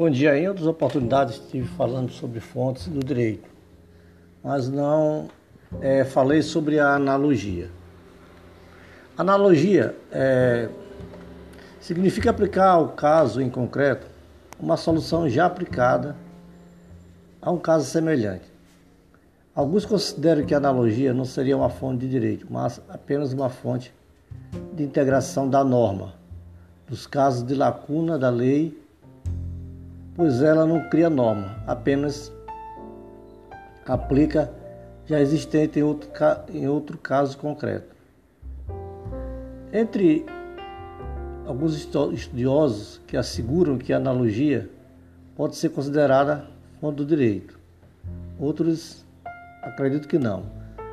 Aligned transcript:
Bom 0.00 0.08
dia. 0.08 0.34
Em 0.38 0.48
outras 0.48 0.66
oportunidades 0.66 1.34
estive 1.34 1.68
falando 1.68 2.10
sobre 2.10 2.40
fontes 2.40 2.88
do 2.88 3.00
direito, 3.00 3.46
mas 4.42 4.66
não 4.66 5.28
é, 5.78 6.04
falei 6.04 6.40
sobre 6.40 6.80
a 6.80 6.94
analogia. 6.94 7.68
Analogia 9.14 9.94
é, 10.10 10.70
significa 11.82 12.30
aplicar 12.30 12.70
ao 12.70 12.88
caso 12.88 13.42
em 13.42 13.50
concreto 13.50 14.06
uma 14.58 14.78
solução 14.78 15.28
já 15.28 15.44
aplicada 15.44 16.16
a 17.42 17.50
um 17.50 17.58
caso 17.58 17.84
semelhante. 17.84 18.50
Alguns 19.54 19.84
consideram 19.84 20.46
que 20.46 20.54
a 20.54 20.56
analogia 20.56 21.12
não 21.12 21.26
seria 21.26 21.58
uma 21.58 21.68
fonte 21.68 21.98
de 21.98 22.08
direito, 22.08 22.46
mas 22.48 22.80
apenas 22.88 23.34
uma 23.34 23.50
fonte 23.50 23.92
de 24.72 24.82
integração 24.82 25.46
da 25.46 25.62
norma, 25.62 26.14
dos 26.88 27.06
casos 27.06 27.46
de 27.46 27.54
lacuna 27.54 28.18
da 28.18 28.30
lei 28.30 28.79
pois 30.20 30.42
ela 30.42 30.66
não 30.66 30.86
cria 30.90 31.08
norma, 31.08 31.56
apenas 31.66 32.30
aplica 33.86 34.52
já 35.06 35.18
existente 35.18 35.78
em 35.78 35.82
outro, 35.82 36.10
em 36.52 36.68
outro 36.68 36.98
caso 36.98 37.38
concreto. 37.38 37.96
Entre 39.72 40.26
alguns 41.46 41.74
estudiosos 41.74 43.00
que 43.06 43.16
asseguram 43.16 43.78
que 43.78 43.94
a 43.94 43.96
analogia 43.96 44.68
pode 45.34 45.56
ser 45.56 45.70
considerada 45.70 46.46
fonte 46.82 46.96
do 46.96 47.06
direito, 47.06 47.58
outros 48.38 49.06
acreditam 49.62 50.06
que 50.06 50.18
não. 50.18 50.42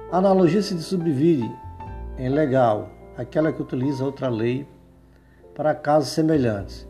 A 0.09 0.19
analogia 0.19 0.61
se 0.61 0.81
subdivide 0.81 1.53
em 2.17 2.29
legal, 2.29 2.89
aquela 3.17 3.51
que 3.51 3.61
utiliza 3.61 4.05
outra 4.05 4.29
lei 4.29 4.65
para 5.53 5.75
casos 5.75 6.11
semelhantes, 6.11 6.86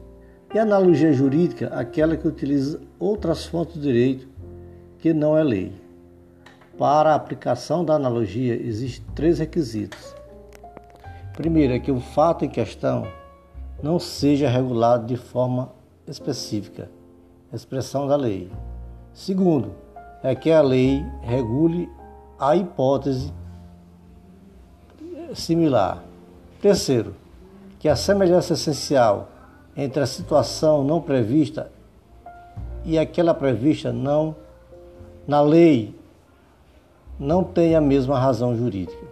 analogia 0.57 1.11
jurídica, 1.13 1.67
aquela 1.67 2.15
que 2.15 2.27
utiliza 2.27 2.79
outras 2.99 3.45
fontes 3.45 3.75
do 3.75 3.81
direito 3.81 4.27
que 4.99 5.13
não 5.13 5.37
é 5.37 5.43
lei. 5.43 5.73
Para 6.77 7.11
a 7.11 7.15
aplicação 7.15 7.83
da 7.83 7.95
analogia, 7.95 8.53
existem 8.53 9.05
três 9.15 9.39
requisitos. 9.39 10.15
Primeiro 11.33 11.73
é 11.73 11.79
que 11.79 11.91
o 11.91 11.99
fato 11.99 12.45
em 12.45 12.49
questão 12.49 13.07
não 13.81 13.99
seja 13.99 14.49
regulado 14.49 15.05
de 15.05 15.17
forma 15.17 15.71
específica, 16.07 16.89
expressão 17.53 18.07
da 18.07 18.15
lei. 18.15 18.51
Segundo, 19.13 19.75
é 20.23 20.33
que 20.35 20.51
a 20.51 20.61
lei 20.61 21.05
regule 21.21 21.89
a 22.39 22.55
hipótese 22.55 23.33
similar. 25.33 26.03
Terceiro, 26.61 27.15
que 27.79 27.87
a 27.87 27.95
semelhança 27.95 28.53
essencial 28.53 29.29
entre 29.77 30.01
a 30.01 30.07
situação 30.07 30.83
não 30.83 30.99
prevista 30.99 31.71
e 32.83 32.97
aquela 32.97 33.33
prevista 33.33 33.93
não 33.93 34.35
na 35.27 35.39
lei 35.41 35.93
não 37.19 37.43
tem 37.43 37.75
a 37.75 37.81
mesma 37.81 38.19
razão 38.19 38.55
jurídica. 38.55 39.06